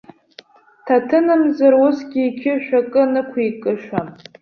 [0.85, 4.07] Ҭаҭынымзар усгьы иқьышә акы нықәикышам.